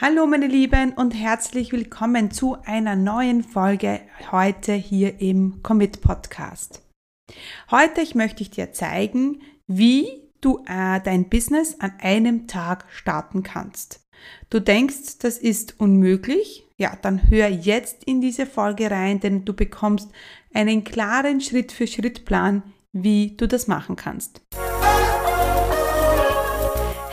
Hallo 0.00 0.26
meine 0.26 0.48
Lieben 0.48 0.92
und 0.94 1.12
herzlich 1.12 1.70
willkommen 1.70 2.32
zu 2.32 2.56
einer 2.64 2.96
neuen 2.96 3.44
Folge 3.44 4.00
heute 4.32 4.72
hier 4.72 5.20
im 5.20 5.62
Commit 5.62 6.00
Podcast. 6.00 6.82
Heute 7.70 8.04
möchte 8.16 8.42
ich 8.42 8.50
dir 8.50 8.72
zeigen, 8.72 9.40
wie 9.68 10.08
du 10.40 10.64
äh, 10.66 11.00
dein 11.00 11.28
Business 11.28 11.78
an 11.78 11.92
einem 12.00 12.48
Tag 12.48 12.86
starten 12.90 13.44
kannst. 13.44 14.00
Du 14.50 14.60
denkst, 14.60 15.18
das 15.20 15.38
ist 15.38 15.78
unmöglich? 15.78 16.66
Ja, 16.76 16.98
dann 17.00 17.30
hör 17.30 17.46
jetzt 17.46 18.02
in 18.02 18.20
diese 18.20 18.46
Folge 18.46 18.90
rein, 18.90 19.20
denn 19.20 19.44
du 19.44 19.54
bekommst 19.54 20.10
einen 20.52 20.82
klaren 20.82 21.40
Schritt-für-Schritt-Plan, 21.40 22.64
wie 22.92 23.36
du 23.36 23.46
das 23.46 23.68
machen 23.68 23.94
kannst. 23.94 24.40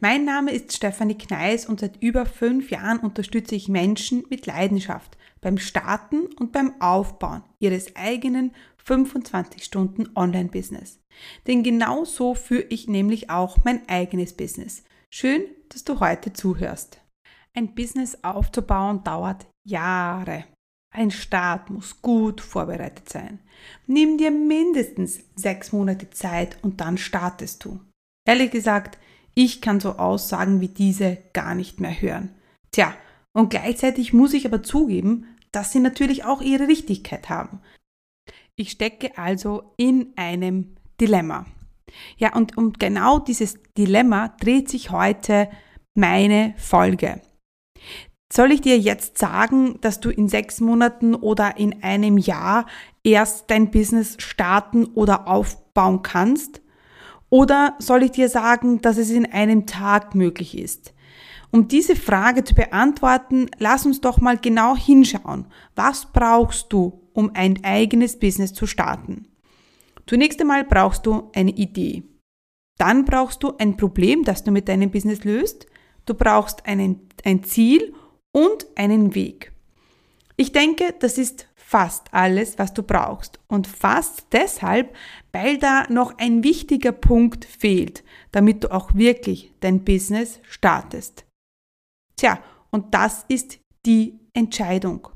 Mein 0.00 0.24
Name 0.24 0.52
ist 0.52 0.74
Stefanie 0.74 1.16
Kneis 1.16 1.66
und 1.66 1.80
seit 1.80 2.02
über 2.02 2.26
fünf 2.26 2.70
Jahren 2.70 2.98
unterstütze 2.98 3.54
ich 3.54 3.68
Menschen 3.68 4.24
mit 4.28 4.46
Leidenschaft 4.46 5.16
beim 5.40 5.58
Starten 5.58 6.26
und 6.38 6.52
beim 6.52 6.80
Aufbauen 6.80 7.42
ihres 7.58 7.94
eigenen 7.96 8.52
25 8.84 9.64
Stunden 9.64 10.10
Online-Business. 10.14 11.00
Denn 11.46 11.62
genau 11.62 12.04
so 12.04 12.34
führe 12.34 12.66
ich 12.68 12.88
nämlich 12.88 13.30
auch 13.30 13.58
mein 13.64 13.88
eigenes 13.88 14.34
Business. 14.34 14.84
Schön, 15.10 15.44
dass 15.68 15.84
du 15.84 16.00
heute 16.00 16.32
zuhörst. 16.32 17.00
Ein 17.54 17.74
Business 17.74 18.18
aufzubauen 18.22 19.04
dauert 19.04 19.46
Jahre. 19.64 20.44
Ein 20.92 21.10
Start 21.10 21.70
muss 21.70 22.02
gut 22.02 22.40
vorbereitet 22.40 23.08
sein. 23.08 23.40
Nimm 23.86 24.18
dir 24.18 24.30
mindestens 24.30 25.20
sechs 25.34 25.72
Monate 25.72 26.10
Zeit 26.10 26.58
und 26.62 26.80
dann 26.80 26.98
startest 26.98 27.64
du. 27.64 27.80
Ehrlich 28.26 28.50
gesagt, 28.50 28.98
ich 29.34 29.60
kann 29.60 29.80
so 29.80 29.96
Aussagen 29.96 30.60
wie 30.60 30.68
diese 30.68 31.18
gar 31.32 31.54
nicht 31.54 31.80
mehr 31.80 32.00
hören. 32.00 32.30
Tja, 32.70 32.94
und 33.32 33.50
gleichzeitig 33.50 34.12
muss 34.12 34.32
ich 34.32 34.46
aber 34.46 34.62
zugeben, 34.62 35.26
dass 35.52 35.72
sie 35.72 35.80
natürlich 35.80 36.24
auch 36.24 36.40
ihre 36.40 36.68
Richtigkeit 36.68 37.28
haben. 37.28 37.60
Ich 38.56 38.70
stecke 38.70 39.18
also 39.18 39.72
in 39.76 40.12
einem 40.16 40.76
Dilemma. 41.00 41.46
Ja, 42.16 42.34
und 42.34 42.56
um 42.56 42.72
genau 42.72 43.18
dieses 43.18 43.58
Dilemma 43.76 44.28
dreht 44.40 44.68
sich 44.68 44.90
heute 44.90 45.48
meine 45.94 46.54
Folge. 46.56 47.20
Soll 48.32 48.52
ich 48.52 48.60
dir 48.60 48.78
jetzt 48.78 49.18
sagen, 49.18 49.80
dass 49.80 50.00
du 50.00 50.10
in 50.10 50.28
sechs 50.28 50.60
Monaten 50.60 51.14
oder 51.14 51.56
in 51.56 51.82
einem 51.84 52.18
Jahr 52.18 52.66
erst 53.04 53.50
dein 53.50 53.70
Business 53.70 54.16
starten 54.18 54.86
oder 54.86 55.28
aufbauen 55.28 56.02
kannst? 56.02 56.60
Oder 57.34 57.74
soll 57.80 58.04
ich 58.04 58.12
dir 58.12 58.28
sagen, 58.28 58.80
dass 58.80 58.96
es 58.96 59.10
in 59.10 59.26
einem 59.26 59.66
Tag 59.66 60.14
möglich 60.14 60.56
ist? 60.56 60.94
Um 61.50 61.66
diese 61.66 61.96
Frage 61.96 62.44
zu 62.44 62.54
beantworten, 62.54 63.50
lass 63.58 63.84
uns 63.84 64.00
doch 64.00 64.20
mal 64.20 64.38
genau 64.38 64.76
hinschauen. 64.76 65.46
Was 65.74 66.06
brauchst 66.12 66.72
du, 66.72 67.08
um 67.12 67.32
ein 67.34 67.58
eigenes 67.64 68.20
Business 68.20 68.52
zu 68.52 68.68
starten? 68.68 69.26
Zunächst 70.06 70.40
einmal 70.40 70.62
brauchst 70.62 71.06
du 71.06 71.32
eine 71.34 71.50
Idee. 71.50 72.04
Dann 72.78 73.04
brauchst 73.04 73.42
du 73.42 73.56
ein 73.58 73.76
Problem, 73.76 74.22
das 74.22 74.44
du 74.44 74.52
mit 74.52 74.68
deinem 74.68 74.92
Business 74.92 75.24
löst. 75.24 75.66
Du 76.06 76.14
brauchst 76.14 76.66
einen, 76.66 77.08
ein 77.24 77.42
Ziel 77.42 77.94
und 78.30 78.64
einen 78.76 79.16
Weg. 79.16 79.50
Ich 80.36 80.52
denke, 80.52 80.94
das 81.00 81.18
ist 81.18 81.48
fast 81.74 82.06
alles, 82.14 82.56
was 82.56 82.72
du 82.72 82.84
brauchst. 82.84 83.40
Und 83.48 83.66
fast 83.66 84.28
deshalb, 84.30 84.94
weil 85.32 85.58
da 85.58 85.88
noch 85.90 86.16
ein 86.18 86.44
wichtiger 86.44 86.92
Punkt 86.92 87.44
fehlt, 87.44 88.04
damit 88.30 88.62
du 88.62 88.70
auch 88.70 88.94
wirklich 88.94 89.52
dein 89.58 89.82
Business 89.82 90.38
startest. 90.48 91.24
Tja, 92.14 92.38
und 92.70 92.94
das 92.94 93.24
ist 93.26 93.58
die 93.86 94.20
Entscheidung. 94.34 95.08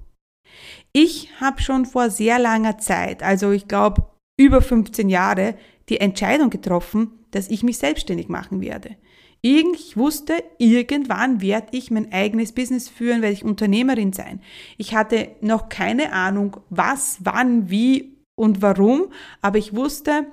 Ich 0.92 1.40
habe 1.40 1.62
schon 1.62 1.86
vor 1.86 2.10
sehr 2.10 2.40
langer 2.40 2.78
Zeit, 2.78 3.22
also 3.22 3.52
ich 3.52 3.68
glaube 3.68 4.10
über 4.36 4.60
15 4.60 5.08
Jahre, 5.08 5.56
die 5.88 6.00
Entscheidung 6.00 6.50
getroffen, 6.50 7.24
dass 7.30 7.50
ich 7.50 7.62
mich 7.62 7.78
selbstständig 7.78 8.28
machen 8.28 8.60
werde. 8.60 8.96
Ich 9.40 9.96
wusste, 9.96 10.42
irgendwann 10.58 11.40
werde 11.40 11.68
ich 11.70 11.90
mein 11.90 12.12
eigenes 12.12 12.52
Business 12.52 12.88
führen, 12.88 13.22
werde 13.22 13.34
ich 13.34 13.44
Unternehmerin 13.44 14.12
sein. 14.12 14.40
Ich 14.78 14.94
hatte 14.94 15.30
noch 15.40 15.68
keine 15.68 16.12
Ahnung, 16.12 16.56
was, 16.70 17.18
wann, 17.20 17.70
wie 17.70 18.18
und 18.34 18.62
warum, 18.62 19.12
aber 19.40 19.58
ich 19.58 19.74
wusste, 19.74 20.26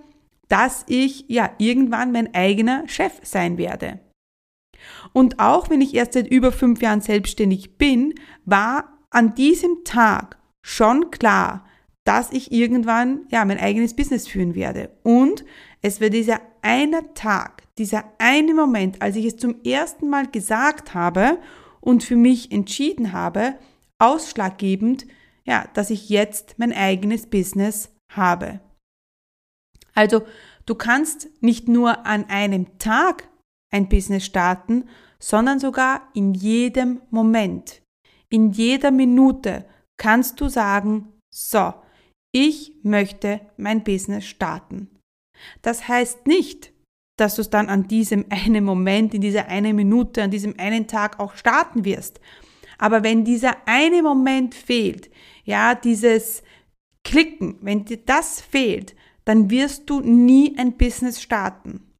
dass 0.47 0.85
ich 0.87 1.25
ja 1.27 1.51
irgendwann 1.57 2.11
mein 2.11 2.33
eigener 2.33 2.87
Chef 2.87 3.13
sein 3.23 3.57
werde. 3.57 3.99
Und 5.13 5.39
auch 5.39 5.69
wenn 5.69 5.81
ich 5.81 5.93
erst 5.93 6.13
seit 6.13 6.27
über 6.27 6.51
fünf 6.51 6.81
Jahren 6.81 7.01
selbstständig 7.01 7.77
bin, 7.77 8.13
war 8.45 8.99
an 9.09 9.35
diesem 9.35 9.83
Tag 9.83 10.37
schon 10.61 11.11
klar, 11.11 11.65
dass 12.03 12.31
ich 12.31 12.51
irgendwann 12.51 13.25
ja 13.31 13.45
mein 13.45 13.59
eigenes 13.59 13.95
Business 13.95 14.27
führen 14.27 14.55
werde. 14.55 14.91
Und 15.03 15.43
es 15.81 15.99
wird 15.99 16.13
dieser 16.13 16.39
eine 16.61 17.13
Tag, 17.13 17.54
dieser 17.77 18.05
eine 18.17 18.53
Moment, 18.53 19.01
als 19.01 19.15
ich 19.15 19.25
es 19.25 19.37
zum 19.37 19.61
ersten 19.63 20.09
Mal 20.09 20.27
gesagt 20.27 20.93
habe 20.93 21.39
und 21.81 22.03
für 22.03 22.15
mich 22.15 22.51
entschieden 22.51 23.11
habe, 23.11 23.57
ausschlaggebend, 23.99 25.05
ja, 25.45 25.67
dass 25.73 25.89
ich 25.89 26.09
jetzt 26.09 26.57
mein 26.57 26.73
eigenes 26.73 27.27
Business 27.27 27.93
habe. 28.11 28.59
Also, 29.93 30.23
du 30.65 30.75
kannst 30.75 31.29
nicht 31.41 31.67
nur 31.67 32.05
an 32.05 32.25
einem 32.25 32.77
Tag 32.79 33.29
ein 33.71 33.89
Business 33.89 34.25
starten, 34.25 34.89
sondern 35.19 35.59
sogar 35.59 36.09
in 36.13 36.33
jedem 36.33 37.01
Moment. 37.09 37.81
In 38.29 38.51
jeder 38.51 38.91
Minute 38.91 39.65
kannst 39.97 40.41
du 40.41 40.49
sagen, 40.49 41.13
so, 41.33 41.73
ich 42.33 42.73
möchte 42.83 43.41
mein 43.57 43.83
Business 43.83 44.25
starten. 44.25 44.89
Das 45.61 45.87
heißt 45.87 46.27
nicht, 46.27 46.73
dass 47.17 47.35
du 47.35 47.41
es 47.41 47.49
dann 47.49 47.69
an 47.69 47.87
diesem 47.87 48.25
einen 48.29 48.63
Moment, 48.63 49.13
in 49.13 49.21
dieser 49.21 49.47
einen 49.47 49.75
Minute, 49.75 50.23
an 50.23 50.31
diesem 50.31 50.59
einen 50.59 50.87
Tag 50.87 51.19
auch 51.19 51.35
starten 51.35 51.85
wirst. 51.85 52.19
Aber 52.77 53.03
wenn 53.03 53.23
dieser 53.23 53.55
eine 53.65 54.01
Moment 54.01 54.53
fehlt, 54.53 55.09
ja, 55.43 55.75
dieses 55.75 56.43
Klicken, 57.05 57.57
wenn 57.61 57.85
dir 57.85 57.97
das 57.97 58.41
fehlt, 58.41 58.95
dann 59.23 59.49
wirst 59.49 59.89
du 59.89 60.01
nie 60.01 60.57
ein 60.57 60.77
Business 60.77 61.21
starten. 61.21 61.93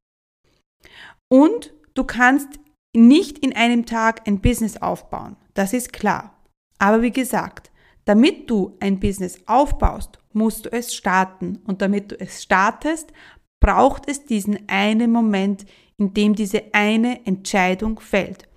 Und 1.28 1.72
du 1.94 2.04
kannst 2.04 2.48
nicht 2.94 3.38
in 3.38 3.54
einem 3.54 3.86
Tag 3.86 4.26
ein 4.26 4.40
Business 4.40 4.76
aufbauen. 4.76 5.36
Das 5.54 5.72
ist 5.72 5.92
klar. 5.92 6.42
Aber 6.78 7.02
wie 7.02 7.10
gesagt, 7.10 7.70
damit 8.04 8.48
du 8.48 8.76
ein 8.80 9.00
Business 9.00 9.40
aufbaust, 9.46 10.18
musst 10.32 10.66
du 10.66 10.72
es 10.72 10.94
starten. 10.94 11.58
Und 11.66 11.82
damit 11.82 12.12
du 12.12 12.20
es 12.20 12.42
startest, 12.42 13.12
braucht 13.60 14.08
es 14.08 14.24
diesen 14.24 14.68
einen 14.68 15.10
Moment, 15.10 15.66
in 15.96 16.14
dem 16.14 16.34
diese 16.34 16.74
eine 16.74 17.24
Entscheidung 17.26 18.00
fällt. 18.00 18.48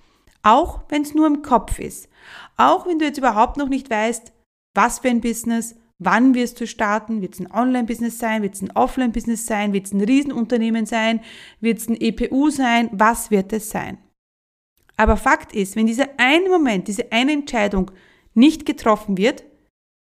Auch 0.44 0.84
wenn 0.90 1.02
es 1.02 1.14
nur 1.14 1.28
im 1.28 1.42
Kopf 1.42 1.80
ist. 1.80 2.10
Auch 2.58 2.86
wenn 2.86 3.00
du 3.00 3.06
jetzt 3.06 3.18
überhaupt 3.18 3.58
noch 3.58 3.70
nicht 3.70 3.90
weißt, 3.90 4.34
was 4.74 5.00
für 5.00 5.10
ein 5.10 5.22
Business, 5.22 5.76
wann 6.00 6.34
wirst 6.34 6.60
du 6.60 6.68
starten, 6.68 7.22
wird 7.22 7.34
es 7.34 7.40
ein 7.40 7.52
Online-Business 7.52 8.20
sein, 8.20 8.42
wird 8.42 8.56
es 8.56 8.62
ein 8.62 8.72
Offline-Business 8.72 9.46
sein, 9.46 9.74
wird 9.74 9.86
es 9.86 9.94
ein 9.94 10.02
Riesenunternehmen 10.02 10.86
sein, 10.86 11.22
wird 11.60 11.80
es 11.80 11.88
ein 11.88 12.00
EPU 12.00 12.50
sein, 12.50 12.90
was 12.94 13.32
wird 13.32 13.54
es 13.54 13.70
sein? 13.70 13.98
Aber 14.98 15.18
Fakt 15.18 15.54
ist, 15.54 15.76
wenn 15.76 15.88
dieser 15.88 16.10
eine 16.18 16.50
Moment, 16.50 16.88
diese 16.88 17.12
eine 17.12 17.32
Entscheidung 17.32 17.92
nicht 18.34 18.66
getroffen 18.66 19.18
wird, 19.18 19.46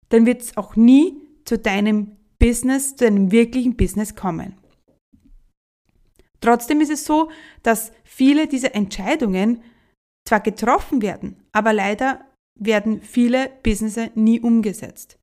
dann 0.10 0.26
wird 0.26 0.42
es 0.42 0.58
auch 0.58 0.76
nie 0.76 1.18
zu 1.46 1.58
deinem 1.58 2.18
Business, 2.38 2.96
zu 2.96 3.08
einem 3.08 3.32
wirklichen 3.32 3.76
Business 3.76 4.16
kommen. 4.16 4.56
Trotzdem 6.44 6.82
ist 6.82 6.92
es 6.92 7.06
so, 7.06 7.32
dass 7.62 7.94
viele 8.04 8.48
dieser 8.48 8.76
Entscheidungen 8.76 9.64
zwar 10.28 10.42
getroffen 10.42 11.02
werden, 11.02 11.38
aber 11.54 11.72
leider 11.72 12.20
werden 12.60 13.02
viele 13.02 13.50
Businesses 13.64 14.10
nie 14.16 14.42
umgesetzt. 14.42 15.18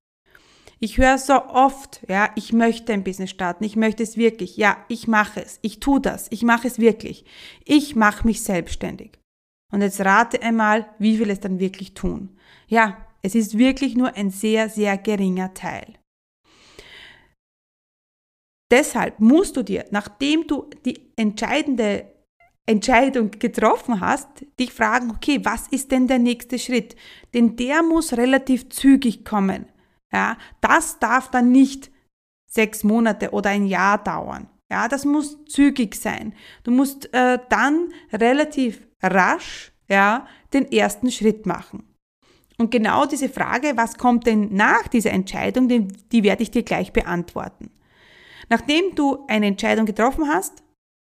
Ich 0.78 0.96
höre 0.96 1.19
so 1.19 1.34
oft, 1.44 2.00
ja, 2.08 2.31
ich 2.37 2.55
möchte 2.55 2.94
ein 2.94 3.05
Business 3.05 3.28
starten, 3.28 3.64
ich 3.64 3.76
möchte 3.76 4.02
es 4.02 4.17
wirklich, 4.17 4.56
ja, 4.56 4.78
ich 4.88 5.08
mache 5.08 5.43
es, 5.44 5.58
ich 5.61 5.78
tue 5.78 6.00
das, 6.00 6.26
ich 6.31 6.43
mache 6.43 6.67
es 6.67 6.78
wirklich, 6.78 7.26
ich 7.66 7.94
mache 7.94 8.26
mich 8.26 8.43
selbstständig. 8.43 9.19
Und 9.70 9.82
jetzt 9.82 10.00
rate 10.00 10.40
einmal, 10.40 10.88
wie 10.99 11.19
viel 11.19 11.28
es 11.28 11.40
dann 11.40 11.61
wirklich 11.61 11.93
tun. 11.93 12.31
Ja, 12.66 12.96
es 13.20 13.34
ist 13.34 13.58
wirklich 13.58 13.94
nur 13.94 14.16
ein 14.16 14.31
sehr, 14.31 14.70
sehr 14.70 14.96
geringer 14.96 15.52
Teil. 15.52 16.00
Deshalb 18.70 19.19
musst 19.20 19.56
du 19.56 19.62
dir, 19.62 19.84
nachdem 19.90 20.46
du 20.46 20.69
die 20.84 21.12
entscheidende 21.17 22.06
Entscheidung 22.67 23.32
getroffen 23.32 24.00
hast, 24.00 24.28
dich 24.58 24.72
fragen, 24.72 25.11
okay, 25.11 25.40
was 25.43 25.67
ist 25.69 25.90
denn 25.90 26.06
der 26.06 26.20
nächste 26.20 26.58
Schritt? 26.58 26.94
Denn 27.34 27.56
der 27.56 27.82
muss 27.82 28.17
relativ 28.17 28.69
zügig 28.69 29.25
kommen. 29.25 29.67
Ja, 30.12 30.37
das 30.61 30.99
darf 30.99 31.31
dann 31.31 31.50
nicht 31.50 31.90
sechs 32.49 32.84
Monate 32.84 33.31
oder 33.31 33.50
ein 33.50 33.67
Jahr 33.67 33.99
dauern. 34.02 34.49
Ja, 34.70 34.87
das 34.87 35.05
muss 35.05 35.44
zügig 35.46 35.96
sein. 35.96 36.32
Du 36.62 36.70
musst 36.70 37.12
äh, 37.12 37.38
dann 37.49 37.93
relativ 38.12 38.87
rasch 39.02 39.73
ja, 39.88 40.26
den 40.52 40.70
ersten 40.70 41.11
Schritt 41.11 41.44
machen. 41.44 41.82
Und 42.56 42.70
genau 42.70 43.06
diese 43.06 43.28
Frage, 43.28 43.73
was 43.76 43.96
kommt 43.96 44.26
denn 44.26 44.55
nach 44.55 44.87
dieser 44.87 45.11
Entscheidung, 45.11 45.69
die, 45.69 45.88
die 45.88 46.23
werde 46.23 46.43
ich 46.43 46.50
dir 46.50 46.62
gleich 46.62 46.93
beantworten. 46.93 47.70
Nachdem 48.50 48.94
du 48.94 49.25
eine 49.29 49.47
Entscheidung 49.47 49.87
getroffen 49.87 50.29
hast, 50.29 50.62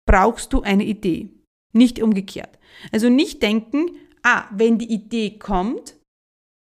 brauchst 0.06 0.52
du 0.52 0.62
eine 0.62 0.84
Idee. 0.84 1.30
Nicht 1.72 2.00
umgekehrt. 2.00 2.58
Also 2.92 3.08
nicht 3.08 3.42
denken, 3.42 3.90
ah, 4.22 4.44
wenn 4.52 4.78
die 4.78 4.92
Idee 4.92 5.38
kommt, 5.38 5.96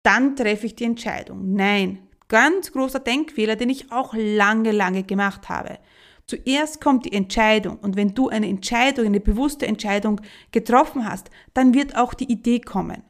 dann 0.02 0.36
treffe 0.36 0.66
ich 0.66 0.76
die 0.76 0.84
Entscheidung. 0.84 1.52
Nein, 1.52 2.08
ganz 2.28 2.72
großer 2.72 3.00
Denkfehler, 3.00 3.56
den 3.56 3.70
ich 3.70 3.92
auch 3.92 4.14
lange, 4.14 4.72
lange 4.72 5.02
gemacht 5.02 5.48
habe. 5.48 5.78
Zuerst 6.26 6.80
kommt 6.80 7.06
die 7.06 7.12
Entscheidung 7.12 7.78
und 7.78 7.96
wenn 7.96 8.14
du 8.14 8.28
eine 8.28 8.48
Entscheidung, 8.48 9.04
eine 9.04 9.20
bewusste 9.20 9.66
Entscheidung 9.66 10.20
getroffen 10.52 11.04
hast, 11.04 11.28
dann 11.54 11.74
wird 11.74 11.96
auch 11.96 12.14
die 12.14 12.30
Idee 12.30 12.60
kommen. 12.60 13.02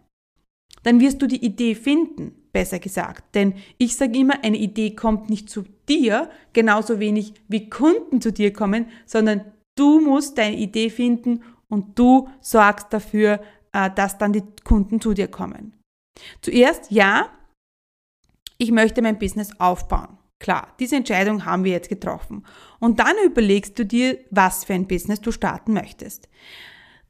Dann 0.83 1.01
wirst 1.01 1.21
du 1.21 1.27
die 1.27 1.45
Idee 1.45 1.75
finden, 1.75 2.49
besser 2.53 2.79
gesagt. 2.79 3.35
Denn 3.35 3.55
ich 3.77 3.95
sage 3.95 4.19
immer, 4.19 4.43
eine 4.43 4.57
Idee 4.57 4.95
kommt 4.95 5.29
nicht 5.29 5.51
zu 5.51 5.65
dir, 5.91 6.31
genauso 6.55 7.01
wenig 7.01 7.35
wie 7.49 7.69
Kunden 7.69 8.23
zu 8.23 8.33
dir 8.33 8.53
kommen, 8.53 8.87
sondern 9.05 9.45
du 9.77 10.01
musst 10.01 10.39
deine 10.39 10.57
Idee 10.57 10.89
finden 10.89 11.43
und 11.69 11.99
du 11.99 12.29
sorgst 12.41 12.87
dafür, 12.91 13.41
äh, 13.73 13.91
dass 13.91 14.17
dann 14.17 14.33
die 14.33 14.45
Kunden 14.65 15.01
zu 15.01 15.13
dir 15.13 15.29
kommen. 15.29 15.75
Zuerst, 16.41 16.91
ja, 16.91 17.29
ich 18.57 18.71
möchte 18.71 19.03
mein 19.03 19.19
Business 19.19 19.59
aufbauen. 19.59 20.19
Klar, 20.39 20.75
diese 20.79 20.97
Entscheidung 20.97 21.45
haben 21.45 21.65
wir 21.65 21.73
jetzt 21.73 21.89
getroffen. 21.89 22.47
Und 22.79 22.99
dann 22.99 23.15
überlegst 23.25 23.79
du 23.79 23.85
dir, 23.85 24.19
was 24.31 24.65
für 24.65 24.73
ein 24.73 24.87
Business 24.87 25.21
du 25.21 25.33
starten 25.33 25.75
möchtest. 25.75 26.29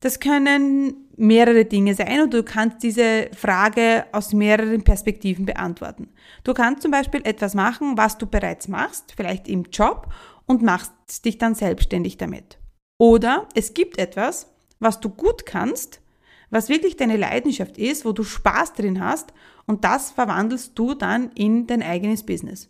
Das 0.01 0.19
können 0.19 1.09
mehrere 1.17 1.67
Dinge 1.67 1.95
sein 1.95 2.23
und 2.23 2.33
du 2.33 2.43
kannst 2.43 2.83
diese 2.83 3.31
Frage 3.37 4.07
aus 4.13 4.33
mehreren 4.33 4.83
Perspektiven 4.83 5.45
beantworten. 5.45 6.09
Du 6.43 6.55
kannst 6.55 6.83
zum 6.83 6.91
Beispiel 6.91 7.21
etwas 7.25 7.55
machen, 7.55 7.99
was 7.99 8.17
du 8.17 8.27
bereits 8.27 8.67
machst, 8.69 9.13
vielleicht 9.15 9.47
im 9.47 9.65
Job, 9.65 10.11
und 10.47 10.63
machst 10.63 11.25
dich 11.25 11.39
dann 11.39 11.55
selbstständig 11.55 12.17
damit. 12.17 12.59
Oder 12.99 13.49
es 13.55 13.75
gibt 13.75 13.99
etwas, 13.99 14.53
was 14.81 14.99
du 14.99 15.11
gut 15.11 15.47
kannst, 15.47 16.01
was 16.49 16.69
wirklich 16.69 16.97
deine 16.97 17.17
Leidenschaft 17.17 17.79
ist, 17.79 18.05
wo 18.05 18.13
du 18.13 18.25
Spaß 18.25 18.73
drin 18.73 19.05
hast 19.05 19.33
und 19.67 19.85
das 19.85 20.11
verwandelst 20.11 20.77
du 20.77 20.95
dann 20.95 21.31
in 21.33 21.67
dein 21.67 21.83
eigenes 21.83 22.25
Business. 22.25 22.69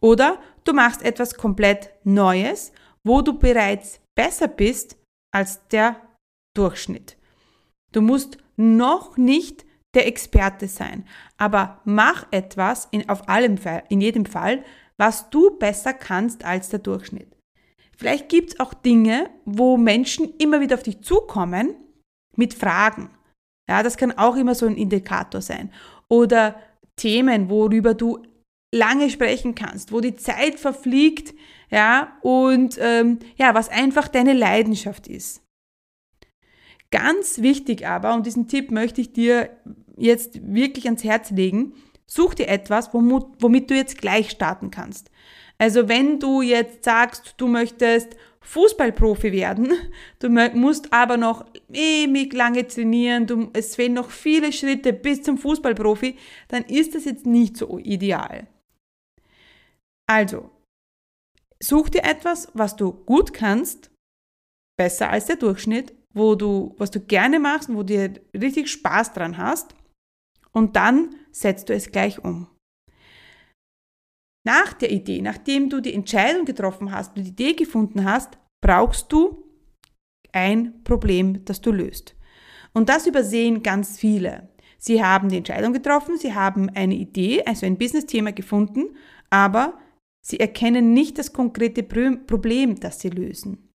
Oder 0.00 0.38
du 0.64 0.72
machst 0.72 1.02
etwas 1.02 1.34
komplett 1.34 1.90
Neues, 2.04 2.72
wo 3.02 3.22
du 3.22 3.38
bereits 3.38 4.00
besser 4.14 4.46
bist 4.46 4.96
als 5.32 5.66
der 5.68 5.96
Durchschnitt. 6.54 7.16
Du 7.92 8.00
musst 8.00 8.38
noch 8.56 9.16
nicht 9.16 9.64
der 9.94 10.06
Experte 10.06 10.68
sein, 10.68 11.04
aber 11.36 11.80
mach 11.84 12.26
etwas 12.30 12.88
in, 12.90 13.08
auf 13.08 13.28
allem 13.28 13.56
in 13.88 14.00
jedem 14.00 14.26
Fall, 14.26 14.64
was 14.96 15.30
du 15.30 15.58
besser 15.58 15.92
kannst 15.92 16.44
als 16.44 16.68
der 16.68 16.78
Durchschnitt. 16.78 17.36
Vielleicht 17.96 18.28
gibt 18.28 18.50
es 18.54 18.60
auch 18.60 18.72
Dinge, 18.72 19.28
wo 19.44 19.76
Menschen 19.76 20.34
immer 20.38 20.60
wieder 20.60 20.76
auf 20.76 20.82
dich 20.82 21.02
zukommen 21.02 21.74
mit 22.36 22.54
Fragen. 22.54 23.10
Ja, 23.68 23.82
das 23.82 23.96
kann 23.96 24.16
auch 24.16 24.36
immer 24.36 24.54
so 24.54 24.66
ein 24.66 24.76
Indikator 24.76 25.40
sein. 25.42 25.72
Oder 26.08 26.56
Themen, 26.96 27.50
worüber 27.50 27.94
du 27.94 28.22
lange 28.74 29.10
sprechen 29.10 29.54
kannst, 29.54 29.92
wo 29.92 30.00
die 30.00 30.16
Zeit 30.16 30.58
verfliegt, 30.58 31.34
ja, 31.70 32.16
und 32.22 32.78
ähm, 32.80 33.18
ja, 33.36 33.54
was 33.54 33.68
einfach 33.68 34.08
deine 34.08 34.32
Leidenschaft 34.32 35.06
ist. 35.06 35.42
Ganz 36.90 37.40
wichtig 37.40 37.86
aber, 37.86 38.14
und 38.14 38.26
diesen 38.26 38.48
Tipp 38.48 38.70
möchte 38.70 39.00
ich 39.00 39.12
dir 39.12 39.50
jetzt 39.96 40.40
wirklich 40.54 40.86
ans 40.86 41.04
Herz 41.04 41.30
legen, 41.30 41.74
such 42.06 42.34
dir 42.34 42.48
etwas, 42.48 42.92
womit, 42.92 43.70
du 43.70 43.74
jetzt 43.74 43.98
gleich 43.98 44.30
starten 44.30 44.70
kannst. 44.70 45.10
Also 45.58 45.88
wenn 45.88 46.18
du 46.18 46.42
jetzt 46.42 46.84
sagst, 46.84 47.34
du 47.36 47.46
möchtest 47.46 48.16
Fußballprofi 48.40 49.30
werden, 49.30 49.72
du 50.18 50.30
musst 50.30 50.92
aber 50.92 51.16
noch 51.16 51.44
ewig 51.72 52.32
lange 52.32 52.66
trainieren, 52.66 53.26
du, 53.26 53.50
es 53.52 53.76
fehlen 53.76 53.92
noch 53.92 54.10
viele 54.10 54.52
Schritte 54.52 54.92
bis 54.92 55.22
zum 55.22 55.38
Fußballprofi, 55.38 56.16
dann 56.48 56.64
ist 56.64 56.94
das 56.94 57.04
jetzt 57.04 57.26
nicht 57.26 57.56
so 57.56 57.78
ideal. 57.78 58.48
Also, 60.08 60.50
such 61.62 61.90
dir 61.90 62.02
etwas, 62.02 62.48
was 62.54 62.74
du 62.74 62.92
gut 62.92 63.32
kannst, 63.32 63.90
besser 64.76 65.10
als 65.10 65.26
der 65.26 65.36
Durchschnitt, 65.36 65.94
wo 66.14 66.34
du, 66.34 66.74
was 66.78 66.90
du 66.90 67.00
gerne 67.00 67.38
machst 67.38 67.68
und 67.68 67.76
wo 67.76 67.82
du 67.82 68.12
richtig 68.34 68.70
Spaß 68.70 69.12
dran 69.12 69.36
hast, 69.36 69.74
und 70.52 70.76
dann 70.76 71.14
setzt 71.30 71.68
du 71.68 71.74
es 71.74 71.90
gleich 71.90 72.24
um. 72.24 72.48
Nach 74.44 74.72
der 74.72 74.90
Idee, 74.90 75.20
nachdem 75.20 75.68
du 75.68 75.80
die 75.80 75.94
Entscheidung 75.94 76.44
getroffen 76.44 76.90
hast, 76.90 77.16
du 77.16 77.22
die 77.22 77.28
Idee 77.28 77.54
gefunden 77.54 78.04
hast, 78.04 78.38
brauchst 78.64 79.12
du 79.12 79.44
ein 80.32 80.82
Problem, 80.82 81.44
das 81.44 81.60
du 81.60 81.72
löst. 81.72 82.16
Und 82.72 82.88
das 82.88 83.06
übersehen 83.06 83.62
ganz 83.62 83.98
viele. 83.98 84.48
Sie 84.78 85.04
haben 85.04 85.28
die 85.28 85.36
Entscheidung 85.36 85.72
getroffen, 85.72 86.16
sie 86.16 86.34
haben 86.34 86.70
eine 86.70 86.94
Idee, 86.94 87.44
also 87.44 87.66
ein 87.66 87.76
Business-Thema 87.76 88.32
gefunden, 88.32 88.96
aber 89.28 89.78
sie 90.24 90.40
erkennen 90.40 90.94
nicht 90.94 91.18
das 91.18 91.32
konkrete 91.32 91.82
Problem, 91.82 92.80
das 92.80 93.00
sie 93.00 93.10
lösen. 93.10 93.69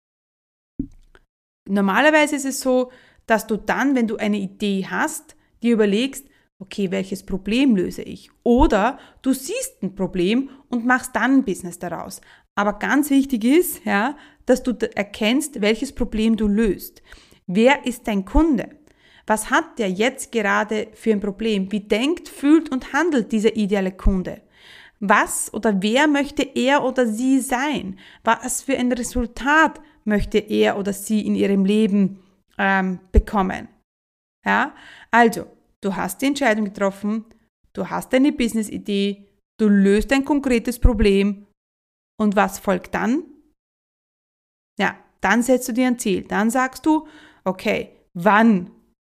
Normalerweise 1.69 2.37
ist 2.37 2.45
es 2.45 2.61
so, 2.61 2.91
dass 3.27 3.47
du 3.47 3.57
dann, 3.57 3.95
wenn 3.95 4.07
du 4.07 4.17
eine 4.17 4.39
Idee 4.39 4.87
hast, 4.89 5.37
dir 5.63 5.75
überlegst, 5.75 6.27
okay, 6.59 6.91
welches 6.91 7.25
Problem 7.25 7.77
löse 7.77 8.03
ich? 8.03 8.31
Oder 8.43 8.99
du 9.23 9.33
siehst 9.33 9.83
ein 9.83 9.95
Problem 9.95 10.51
und 10.69 10.87
machst 10.87 11.15
dann 11.15 11.39
ein 11.39 11.45
Business 11.45 11.79
daraus. 11.79 12.21
Aber 12.55 12.79
ganz 12.79 13.11
wichtig 13.11 13.45
ist, 13.45 13.85
ja, 13.85 14.17
dass 14.47 14.63
du 14.63 14.73
erkennst, 14.95 15.61
welches 15.61 15.93
Problem 15.93 16.37
du 16.37 16.47
löst. 16.47 17.03
Wer 17.47 17.87
ist 17.87 18.07
dein 18.07 18.25
Kunde? 18.25 18.71
Was 19.27 19.51
hat 19.51 19.79
der 19.79 19.91
jetzt 19.91 20.33
gerade 20.33 20.89
für 20.95 21.13
ein 21.13 21.21
Problem? 21.21 21.71
Wie 21.71 21.81
denkt, 21.81 22.29
fühlt 22.29 22.71
und 22.71 22.93
handelt 22.93 23.33
dieser 23.33 23.57
ideale 23.57 23.93
Kunde? 23.93 24.43
Was 25.01 25.53
oder 25.53 25.83
wer 25.83 26.07
möchte 26.07 26.43
er 26.43 26.85
oder 26.85 27.07
sie 27.07 27.41
sein? 27.41 27.99
Was 28.25 28.63
für 28.63 28.77
ein 28.77 28.93
Resultat 28.93 29.81
möchte 30.05 30.39
er 30.39 30.79
oder 30.79 30.93
sie 30.93 31.27
in 31.27 31.35
ihrem 31.35 31.65
Leben 31.65 32.21
ähm, 32.59 33.01
bekommen? 33.13 33.69
Ja, 34.45 34.75
also 35.11 35.47
Du 35.83 35.97
hast 35.97 36.23
die 36.23 36.27
Entscheidung 36.27 36.67
getroffen, 36.67 37.25
du 37.73 37.91
hast 37.91 38.15
eine 38.15 38.33
Business-Idee, 38.33 39.27
du 39.61 39.69
löst 39.69 40.13
ein 40.13 40.25
konkretes 40.25 40.79
Problem 40.79 41.47
und 42.19 42.37
was 42.37 42.61
folgt 42.61 42.95
dann? 42.95 43.25
Ja, 44.79 44.97
dann 45.21 45.43
setzt 45.43 45.69
du 45.69 45.73
dir 45.73 45.89
ein 45.89 45.99
Ziel. 45.99 46.23
Dann 46.23 46.51
sagst 46.51 46.87
du, 46.87 47.09
okay, 47.45 47.97
wann 48.15 48.71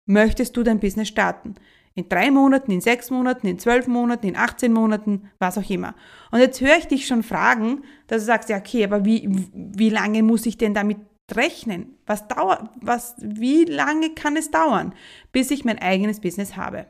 möchtest 0.09 0.57
du 0.57 0.64
dein 0.64 0.81
Business 0.81 1.09
starten? 1.09 1.55
In 1.96 2.08
drei 2.08 2.30
Monaten, 2.30 2.70
in 2.70 2.80
sechs 2.80 3.10
Monaten, 3.10 3.46
in 3.46 3.58
zwölf 3.58 3.86
Monaten, 3.86 4.28
in 4.28 4.36
18 4.36 4.72
Monaten, 4.72 5.30
was 5.38 5.56
auch 5.56 5.68
immer. 5.68 5.94
Und 6.30 6.40
jetzt 6.40 6.60
höre 6.60 6.76
ich 6.76 6.86
dich 6.86 7.06
schon 7.06 7.22
fragen, 7.22 7.82
dass 8.06 8.22
du 8.22 8.26
sagst, 8.26 8.50
ja, 8.50 8.58
okay, 8.58 8.84
aber 8.84 9.04
wie, 9.04 9.28
wie 9.54 9.88
lange 9.88 10.22
muss 10.22 10.44
ich 10.44 10.58
denn 10.58 10.74
damit 10.74 10.98
rechnen. 11.34 11.96
Was 12.06 12.28
dauert, 12.28 12.70
was, 12.80 13.16
wie 13.18 13.64
lange 13.64 14.10
kann 14.10 14.36
es 14.36 14.50
dauern, 14.50 14.94
bis 15.32 15.50
ich 15.50 15.64
mein 15.64 15.78
eigenes 15.78 16.20
Business 16.20 16.56
habe? 16.56 16.86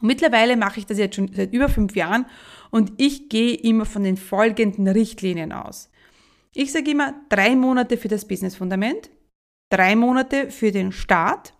Und 0.00 0.06
mittlerweile 0.06 0.56
mache 0.56 0.78
ich 0.78 0.86
das 0.86 0.98
jetzt 0.98 1.16
schon 1.16 1.32
seit 1.32 1.52
über 1.52 1.68
fünf 1.68 1.96
Jahren 1.96 2.26
und 2.70 2.92
ich 2.98 3.28
gehe 3.28 3.54
immer 3.54 3.86
von 3.86 4.04
den 4.04 4.16
folgenden 4.16 4.86
Richtlinien 4.86 5.52
aus. 5.52 5.90
Ich 6.54 6.72
sage 6.72 6.90
immer 6.90 7.14
drei 7.28 7.56
Monate 7.56 7.96
für 7.96 8.08
das 8.08 8.26
Business 8.26 8.56
Fundament, 8.56 9.10
drei 9.72 9.96
Monate 9.96 10.50
für 10.50 10.70
den 10.70 10.92
Start 10.92 11.54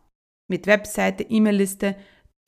mit 0.48 0.66
Webseite, 0.66 1.24
E-Mail-Liste, 1.24 1.96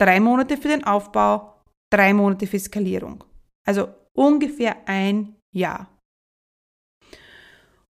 drei 0.01 0.19
Monate 0.19 0.57
für 0.57 0.69
den 0.69 0.83
Aufbau, 0.83 1.53
drei 1.91 2.13
Monate 2.13 2.47
für 2.47 2.59
Skalierung. 2.59 3.23
Also 3.67 3.87
ungefähr 4.13 4.87
ein 4.87 5.35
Jahr. 5.55 5.87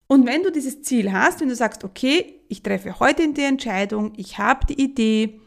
Und 0.09 0.25
wenn 0.25 0.45
du 0.45 0.53
dieses 0.53 0.83
Ziel 0.83 1.13
hast, 1.13 1.41
wenn 1.41 1.49
du 1.49 1.57
sagst, 1.57 1.83
okay, 1.83 2.41
ich 2.49 2.63
treffe 2.63 3.01
heute 3.01 3.33
die 3.33 3.43
Entscheidung, 3.43 4.13
ich 4.17 4.39
habe 4.39 4.65
die 4.67 4.81
Idee, 4.81 5.41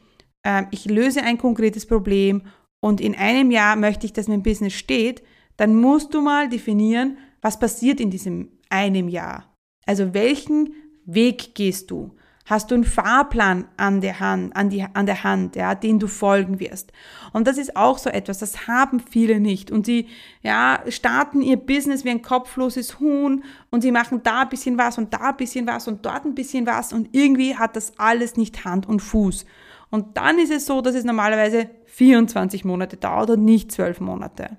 äh, 0.45 0.65
ich 0.71 0.83
löse 0.83 1.23
ein 1.23 1.37
konkretes 1.37 1.85
Problem 1.85 2.41
und 2.81 2.99
in 2.99 3.15
einem 3.15 3.51
Jahr 3.51 3.77
möchte 3.77 4.05
ich, 4.05 4.11
dass 4.11 4.27
mein 4.27 4.43
Business 4.43 4.73
steht, 4.73 5.23
dann 5.55 5.75
musst 5.75 6.13
du 6.13 6.21
mal 6.21 6.49
definieren, 6.49 7.17
was 7.41 7.57
passiert 7.57 8.01
in 8.01 8.11
diesem 8.11 8.51
einem 8.69 9.07
Jahr. 9.07 9.55
Also 9.85 10.13
welchen 10.13 10.73
Weg 11.05 11.55
gehst 11.55 11.89
du? 11.89 12.17
Hast 12.49 12.71
du 12.71 12.75
einen 12.75 12.83
Fahrplan 12.83 13.67
an 13.77 14.01
der 14.01 14.19
Hand, 14.19 14.55
an, 14.55 14.71
die, 14.71 14.83
an 14.91 15.05
der 15.05 15.23
Hand, 15.23 15.55
ja, 15.55 15.75
den 15.75 15.99
du 15.99 16.07
folgen 16.07 16.59
wirst? 16.59 16.91
Und 17.31 17.45
das 17.45 17.59
ist 17.59 17.75
auch 17.75 17.99
so 17.99 18.09
etwas, 18.09 18.39
das 18.39 18.67
haben 18.67 18.99
viele 18.99 19.39
nicht. 19.39 19.69
Und 19.69 19.85
sie, 19.85 20.07
ja, 20.41 20.81
starten 20.87 21.43
ihr 21.43 21.57
Business 21.57 22.05
wie 22.05 22.09
ein 22.09 22.23
kopfloses 22.23 22.99
Huhn 22.99 23.43
und 23.69 23.81
sie 23.81 23.91
machen 23.91 24.23
da 24.23 24.41
ein 24.41 24.49
bisschen 24.49 24.79
was 24.79 24.97
und 24.97 25.13
da 25.13 25.29
ein 25.29 25.37
bisschen 25.37 25.67
was 25.67 25.87
und 25.87 26.03
dort 26.03 26.25
ein 26.25 26.33
bisschen 26.33 26.65
was 26.65 26.91
und 26.91 27.09
irgendwie 27.11 27.55
hat 27.55 27.75
das 27.75 27.99
alles 27.99 28.35
nicht 28.35 28.65
Hand 28.65 28.89
und 28.89 29.01
Fuß. 29.01 29.45
Und 29.91 30.17
dann 30.17 30.39
ist 30.39 30.51
es 30.51 30.65
so, 30.65 30.81
dass 30.81 30.95
es 30.95 31.03
normalerweise 31.03 31.69
24 31.85 32.65
Monate 32.65 32.97
dauert 32.97 33.29
und 33.29 33.45
nicht 33.45 33.71
12 33.71 33.99
Monate. 33.99 34.57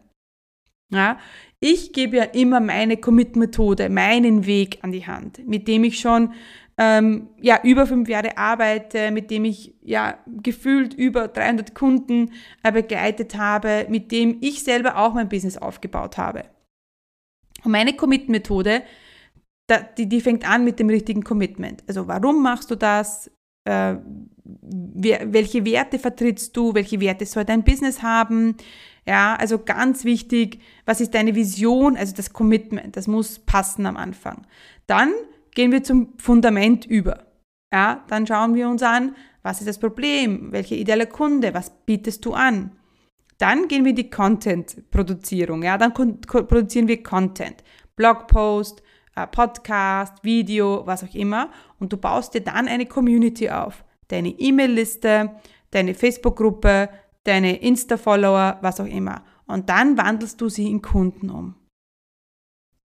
Ja, 0.93 1.19
ich 1.59 1.93
gebe 1.93 2.19
ja 2.19 2.25
immer 2.25 2.61
meine 2.61 2.99
Commit-Methode, 2.99 3.89
meinen 3.89 4.47
Weg 4.47 4.79
an 4.83 4.93
die 4.93 5.09
Hand, 5.09 5.47
mit 5.49 5.67
dem 5.67 5.83
ich 5.83 5.99
schon 5.99 6.35
ähm, 6.83 7.29
ja, 7.39 7.61
über 7.63 7.87
fünf 7.87 8.09
Jahre 8.09 8.39
arbeite, 8.39 9.11
mit 9.11 9.31
dem 9.31 9.45
ich 9.45 9.75
ja 9.83 10.19
gefühlt 10.27 10.95
über 10.95 11.29
300 11.29 11.75
Kunden 11.75 12.33
äh, 12.63 12.73
begleitet 12.73 13.37
habe, 13.37 13.87
mit 13.91 14.11
dem 14.11 14.39
ich 14.41 14.65
selber 14.65 14.97
auch 14.97 15.13
mein 15.13 15.29
Business 15.29 15.59
aufgebaut 15.59 16.17
habe. 16.17 16.45
Und 17.65 17.73
meine 17.73 17.93
Commit-Methode, 17.93 18.83
die, 19.99 20.09
die 20.09 20.21
fängt 20.23 20.49
an 20.49 20.65
mit 20.65 20.79
dem 20.79 20.89
richtigen 20.89 21.23
Commitment. 21.23 21.85
Also 21.87 22.09
warum 22.09 22.43
machst 22.43 22.71
du 22.71 22.77
das? 22.77 23.31
Äh, 23.65 23.97
welche 24.43 25.67
Werte 25.67 25.99
vertrittst 25.99 26.57
du? 26.57 26.73
Welche 26.73 26.99
Werte 26.99 27.27
soll 27.27 27.45
dein 27.45 27.63
Business 27.63 28.03
haben? 28.03 28.57
Ja, 29.07 29.37
also 29.37 29.59
ganz 29.59 30.07
wichtig, 30.07 30.61
was 30.87 31.03
ist 31.03 31.15
deine 31.15 31.35
Vision? 31.35 31.99
Also 31.99 32.15
das 32.17 32.33
Commitment, 32.33 32.97
das 32.97 33.07
muss 33.07 33.39
passen 33.39 33.85
am 33.85 33.99
Anfang. 33.99 34.47
Dann 34.87 35.13
gehen 35.55 35.73
wir 35.73 35.83
zum 35.83 36.15
Fundament 36.19 36.87
über. 36.87 37.25
Ja, 37.73 38.05
dann 38.09 38.27
schauen 38.27 38.55
wir 38.55 38.69
uns 38.69 38.83
an, 38.83 39.15
was 39.43 39.61
ist 39.61 39.69
das 39.69 39.79
Problem? 39.79 40.53
Welche 40.53 40.75
ideale 40.75 41.07
Kunde? 41.07 41.55
Was 41.55 41.71
bietest 41.87 42.25
du 42.25 42.35
an? 42.35 42.77
Dann 43.39 43.69
gehen 43.69 43.85
wir 43.85 43.91
in 43.91 43.97
die 43.97 44.11
Content-Produzierung. 44.11 45.63
Ja, 45.63 45.79
dann 45.79 45.95
produzieren 45.95 46.89
wir 46.89 47.03
Content. 47.03 47.65
Blogpost, 47.97 48.83
äh, 49.17 49.27
Podcast, 49.27 50.23
Video, 50.23 50.83
was 50.85 51.05
auch 51.05 51.15
immer. 51.15 51.51
Und 51.79 51.93
du 51.93 51.97
baust 51.97 52.35
dir 52.35 52.43
dann 52.43 52.69
eine 52.69 52.87
Community 52.87 53.49
auf. 53.49 53.85
Deine 54.09 54.29
E-Mail-Liste, 54.29 55.31
deine 55.71 55.95
Facebook-Gruppe, 55.95 56.91
deine 57.25 57.63
Insta-Follower, 57.63 58.59
was 58.61 58.81
auch 58.81 58.87
immer. 58.87 59.25
Und 59.47 59.69
dann 59.69 59.97
wandelst 59.97 60.41
du 60.41 60.49
sie 60.49 60.69
in 60.69 60.83
Kunden 60.83 61.31
um. 61.31 61.55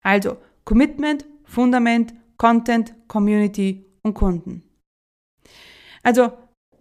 Also, 0.03 0.38
Commitment, 0.65 1.25
Fundament, 1.44 2.13
Content, 2.41 2.95
Community 3.07 3.86
und 4.01 4.15
Kunden. 4.15 4.63
Also, 6.01 6.33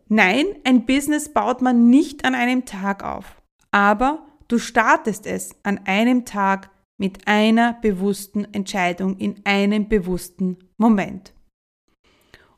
nein, 0.08 0.46
ein 0.64 0.86
Business 0.86 1.34
baut 1.34 1.60
man 1.60 1.90
nicht 1.90 2.24
an 2.24 2.34
einem 2.34 2.64
Tag 2.64 3.04
auf, 3.04 3.42
aber 3.70 4.26
du 4.48 4.56
startest 4.56 5.26
es 5.26 5.54
an 5.62 5.78
einem 5.84 6.24
Tag 6.24 6.70
mit 6.98 7.28
einer 7.28 7.74
bewussten 7.74 8.46
Entscheidung 8.54 9.18
in 9.18 9.42
einem 9.44 9.86
bewussten 9.86 10.56
Moment. 10.78 11.34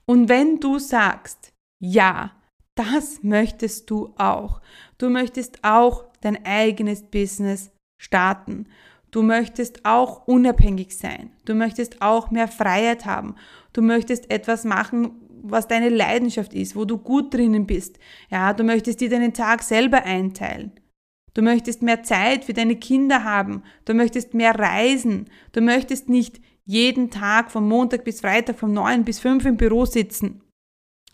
Und 0.06 0.28
wenn 0.28 0.60
du 0.60 0.78
sagst, 0.78 1.52
ja, 1.80 2.40
das 2.76 3.24
möchtest 3.24 3.90
du 3.90 4.14
auch. 4.16 4.60
Du 4.98 5.10
möchtest 5.10 5.64
auch 5.64 6.04
dein 6.20 6.46
eigenes 6.46 7.02
Business 7.02 7.72
starten. 8.00 8.68
Du 9.12 9.22
möchtest 9.22 9.84
auch 9.84 10.26
unabhängig 10.26 10.96
sein. 10.96 11.30
Du 11.44 11.54
möchtest 11.54 12.00
auch 12.00 12.30
mehr 12.30 12.48
Freiheit 12.48 13.04
haben. 13.04 13.36
Du 13.72 13.82
möchtest 13.82 14.30
etwas 14.30 14.64
machen, 14.64 15.12
was 15.42 15.68
deine 15.68 15.90
Leidenschaft 15.90 16.54
ist, 16.54 16.74
wo 16.74 16.84
du 16.86 16.96
gut 16.96 17.34
drinnen 17.34 17.66
bist. 17.66 17.98
Ja, 18.30 18.54
du 18.54 18.64
möchtest 18.64 19.00
dir 19.00 19.10
deinen 19.10 19.34
Tag 19.34 19.62
selber 19.62 20.04
einteilen. 20.04 20.72
Du 21.34 21.42
möchtest 21.42 21.82
mehr 21.82 22.02
Zeit 22.02 22.44
für 22.44 22.54
deine 22.54 22.76
Kinder 22.76 23.22
haben. 23.22 23.62
Du 23.84 23.92
möchtest 23.94 24.34
mehr 24.34 24.58
reisen. 24.58 25.26
Du 25.52 25.60
möchtest 25.60 26.08
nicht 26.08 26.40
jeden 26.64 27.10
Tag 27.10 27.50
von 27.50 27.68
Montag 27.68 28.04
bis 28.04 28.20
Freitag 28.20 28.58
von 28.58 28.72
9 28.72 29.04
bis 29.04 29.20
5 29.20 29.44
im 29.44 29.56
Büro 29.56 29.84
sitzen. 29.84 30.42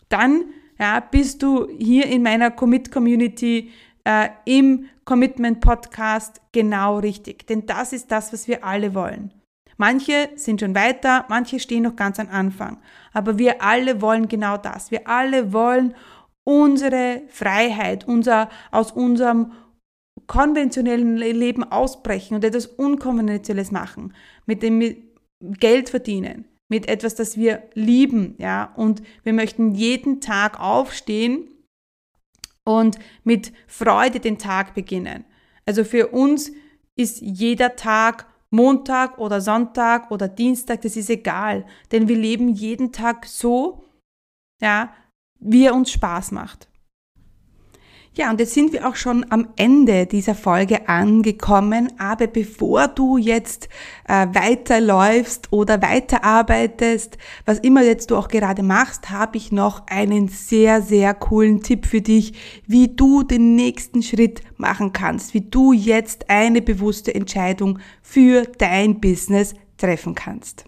Dann 0.08 0.44
ja, 0.78 1.00
bist 1.00 1.42
du 1.42 1.68
hier 1.78 2.06
in 2.06 2.22
meiner 2.22 2.50
Commit 2.52 2.92
Community 2.92 3.70
äh, 4.08 4.30
im 4.46 4.88
Commitment 5.04 5.60
Podcast 5.60 6.40
genau 6.52 6.98
richtig. 6.98 7.46
Denn 7.46 7.66
das 7.66 7.92
ist 7.92 8.10
das, 8.10 8.32
was 8.32 8.48
wir 8.48 8.64
alle 8.64 8.94
wollen. 8.94 9.34
Manche 9.76 10.30
sind 10.34 10.60
schon 10.60 10.74
weiter, 10.74 11.26
manche 11.28 11.60
stehen 11.60 11.84
noch 11.84 11.94
ganz 11.94 12.18
am 12.18 12.28
Anfang. 12.30 12.78
Aber 13.12 13.38
wir 13.38 13.62
alle 13.62 14.00
wollen 14.00 14.26
genau 14.26 14.56
das. 14.56 14.90
Wir 14.90 15.06
alle 15.06 15.52
wollen 15.52 15.94
unsere 16.44 17.22
Freiheit, 17.28 18.08
unser, 18.08 18.48
aus 18.72 18.90
unserem 18.92 19.52
konventionellen 20.26 21.16
Leben 21.16 21.62
ausbrechen 21.62 22.34
und 22.34 22.44
etwas 22.44 22.66
Unkonventionelles 22.66 23.70
machen, 23.70 24.14
mit 24.46 24.62
dem 24.62 24.80
wir 24.80 24.96
Geld 25.40 25.90
verdienen, 25.90 26.46
mit 26.68 26.88
etwas, 26.88 27.14
das 27.14 27.36
wir 27.36 27.62
lieben, 27.74 28.34
ja, 28.38 28.72
und 28.74 29.02
wir 29.22 29.32
möchten 29.32 29.74
jeden 29.74 30.20
Tag 30.20 30.58
aufstehen 30.58 31.48
und 32.68 32.98
mit 33.24 33.54
Freude 33.66 34.20
den 34.20 34.36
Tag 34.36 34.74
beginnen. 34.74 35.24
Also 35.64 35.84
für 35.84 36.08
uns 36.08 36.52
ist 36.96 37.22
jeder 37.22 37.76
Tag 37.76 38.26
Montag 38.50 39.16
oder 39.16 39.40
Sonntag 39.40 40.10
oder 40.10 40.28
Dienstag, 40.28 40.82
das 40.82 40.94
ist 40.94 41.08
egal, 41.08 41.64
denn 41.92 42.08
wir 42.08 42.16
leben 42.16 42.48
jeden 42.48 42.92
Tag 42.92 43.24
so, 43.24 43.86
ja, 44.60 44.92
wie 45.40 45.64
er 45.64 45.74
uns 45.74 45.90
Spaß 45.92 46.32
macht. 46.32 46.67
Ja, 48.18 48.30
und 48.30 48.40
jetzt 48.40 48.54
sind 48.54 48.72
wir 48.72 48.88
auch 48.88 48.96
schon 48.96 49.24
am 49.30 49.46
Ende 49.54 50.04
dieser 50.04 50.34
Folge 50.34 50.88
angekommen. 50.88 51.92
Aber 51.98 52.26
bevor 52.26 52.88
du 52.88 53.16
jetzt 53.16 53.68
äh, 54.08 54.26
weiterläufst 54.32 55.52
oder 55.52 55.80
weiterarbeitest, 55.82 57.16
was 57.46 57.60
immer 57.60 57.84
jetzt 57.84 58.10
du 58.10 58.16
auch 58.16 58.26
gerade 58.26 58.64
machst, 58.64 59.10
habe 59.10 59.36
ich 59.36 59.52
noch 59.52 59.86
einen 59.86 60.26
sehr, 60.26 60.82
sehr 60.82 61.14
coolen 61.14 61.62
Tipp 61.62 61.86
für 61.86 62.00
dich, 62.00 62.32
wie 62.66 62.88
du 62.88 63.22
den 63.22 63.54
nächsten 63.54 64.02
Schritt 64.02 64.40
machen 64.56 64.92
kannst, 64.92 65.32
wie 65.32 65.42
du 65.42 65.72
jetzt 65.72 66.28
eine 66.28 66.60
bewusste 66.60 67.14
Entscheidung 67.14 67.78
für 68.02 68.42
dein 68.58 68.98
Business 69.00 69.54
treffen 69.76 70.16
kannst. 70.16 70.64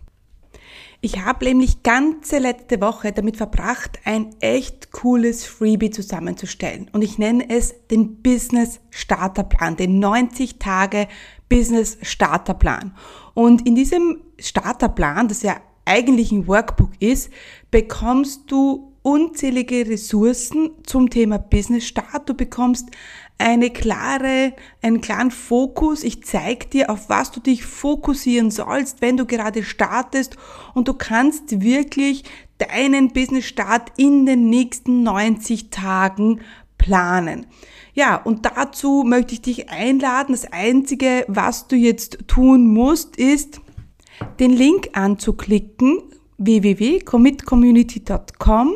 Ich 1.02 1.24
habe 1.24 1.46
nämlich 1.46 1.82
ganze 1.82 2.38
letzte 2.38 2.82
Woche 2.82 3.12
damit 3.12 3.38
verbracht, 3.38 3.98
ein 4.04 4.34
echt 4.40 4.92
cooles 4.92 5.46
Freebie 5.46 5.90
zusammenzustellen. 5.90 6.90
Und 6.92 7.00
ich 7.00 7.16
nenne 7.16 7.48
es 7.48 7.74
den 7.88 8.16
Business 8.22 8.80
Starterplan, 8.90 9.76
den 9.76 9.98
90 9.98 10.58
Tage 10.58 11.08
Business 11.48 11.96
Starterplan. 12.02 12.94
Und 13.32 13.66
in 13.66 13.74
diesem 13.74 14.20
Starterplan, 14.38 15.28
das 15.28 15.42
ja 15.42 15.56
eigentlich 15.86 16.32
ein 16.32 16.46
Workbook 16.46 16.90
ist, 17.00 17.30
bekommst 17.70 18.50
du 18.50 18.92
unzählige 19.02 19.88
Ressourcen 19.88 20.72
zum 20.84 21.08
Thema 21.08 21.38
Business 21.38 21.86
Start. 21.86 22.28
Du 22.28 22.34
bekommst 22.34 22.90
eine 23.40 23.70
klare, 23.70 24.52
einen 24.82 25.00
klaren 25.00 25.30
Fokus. 25.30 26.04
Ich 26.04 26.22
zeige 26.24 26.66
dir, 26.66 26.90
auf 26.90 27.08
was 27.08 27.32
du 27.32 27.40
dich 27.40 27.64
fokussieren 27.64 28.50
sollst, 28.50 29.00
wenn 29.00 29.16
du 29.16 29.24
gerade 29.24 29.64
startest 29.64 30.36
und 30.74 30.88
du 30.88 30.94
kannst 30.94 31.62
wirklich 31.62 32.24
deinen 32.58 33.12
Business 33.12 33.46
Start 33.46 33.92
in 33.96 34.26
den 34.26 34.50
nächsten 34.50 35.02
90 35.02 35.70
Tagen 35.70 36.42
planen. 36.76 37.46
Ja, 37.94 38.16
und 38.16 38.44
dazu 38.44 39.04
möchte 39.06 39.32
ich 39.32 39.40
dich 39.40 39.70
einladen. 39.70 40.32
Das 40.32 40.52
Einzige, 40.52 41.24
was 41.26 41.66
du 41.66 41.76
jetzt 41.76 42.28
tun 42.28 42.66
musst, 42.66 43.16
ist, 43.16 43.62
den 44.38 44.50
Link 44.50 44.90
anzuklicken 44.92 46.02
www.commitcommunity.com 46.36 48.74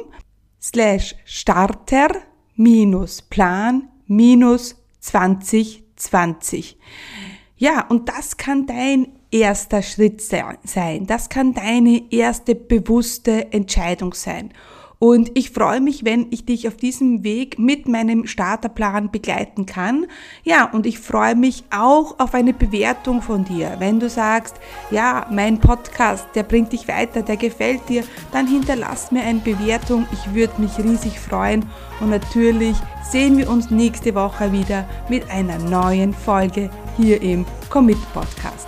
slash 0.60 1.14
starter 1.24 2.08
minus 2.56 3.22
plan 3.22 3.88
minus 4.06 4.76
2020. 5.00 6.78
Ja, 7.56 7.86
und 7.88 8.08
das 8.08 8.36
kann 8.36 8.66
dein 8.66 9.08
erster 9.30 9.82
Schritt 9.82 10.20
sein. 10.22 11.06
Das 11.06 11.28
kann 11.28 11.54
deine 11.54 12.12
erste 12.12 12.54
bewusste 12.54 13.52
Entscheidung 13.52 14.14
sein. 14.14 14.52
Und 15.04 15.32
ich 15.34 15.50
freue 15.50 15.82
mich, 15.82 16.06
wenn 16.06 16.28
ich 16.30 16.46
dich 16.46 16.66
auf 16.66 16.76
diesem 16.78 17.24
Weg 17.24 17.58
mit 17.58 17.86
meinem 17.86 18.26
Starterplan 18.26 19.10
begleiten 19.10 19.66
kann. 19.66 20.06
Ja, 20.44 20.64
und 20.64 20.86
ich 20.86 20.98
freue 20.98 21.34
mich 21.34 21.62
auch 21.70 22.18
auf 22.18 22.32
eine 22.32 22.54
Bewertung 22.54 23.20
von 23.20 23.44
dir. 23.44 23.76
Wenn 23.80 24.00
du 24.00 24.08
sagst, 24.08 24.56
ja, 24.90 25.26
mein 25.30 25.60
Podcast, 25.60 26.26
der 26.34 26.42
bringt 26.42 26.72
dich 26.72 26.88
weiter, 26.88 27.20
der 27.20 27.36
gefällt 27.36 27.86
dir, 27.90 28.02
dann 28.32 28.46
hinterlass 28.46 29.12
mir 29.12 29.24
eine 29.24 29.40
Bewertung. 29.40 30.06
Ich 30.10 30.34
würde 30.34 30.58
mich 30.58 30.78
riesig 30.78 31.20
freuen. 31.20 31.66
Und 32.00 32.08
natürlich 32.08 32.78
sehen 33.02 33.36
wir 33.36 33.50
uns 33.50 33.70
nächste 33.70 34.14
Woche 34.14 34.52
wieder 34.52 34.88
mit 35.10 35.30
einer 35.30 35.58
neuen 35.58 36.14
Folge 36.14 36.70
hier 36.96 37.20
im 37.20 37.44
Commit 37.68 37.98
Podcast. 38.14 38.66